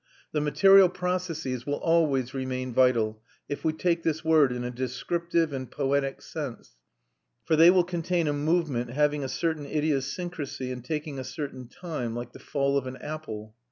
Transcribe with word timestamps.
The 0.31 0.41
material 0.41 0.89
processes 0.89 1.67
will 1.67 1.75
always 1.75 2.33
remain 2.33 2.73
vital, 2.73 3.21
if 3.47 3.63
we 3.63 3.71
take 3.71 4.01
this 4.01 4.25
word 4.25 4.51
in 4.51 4.63
a 4.63 4.71
descriptive 4.71 5.53
and 5.53 5.69
poetic 5.69 6.23
sense; 6.23 6.75
for 7.45 7.55
they 7.55 7.69
will 7.69 7.83
contain 7.83 8.27
a 8.27 8.33
movement 8.33 8.89
having 8.89 9.23
a 9.23 9.29
certain 9.29 9.67
idiosyncrasy 9.67 10.71
and 10.71 10.83
taking 10.83 11.19
a 11.19 11.23
certain 11.23 11.67
time, 11.67 12.15
like 12.15 12.31
the 12.33 12.39
fall 12.39 12.79
of 12.79 12.87
an 12.87 12.97
apple. 12.97 13.53